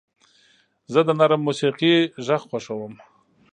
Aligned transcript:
زه 0.93 0.99
د 1.07 1.09
نرم 1.19 1.41
موسیقۍ 1.47 1.95
غږ 2.25 2.41
خوښوم. 2.49 2.93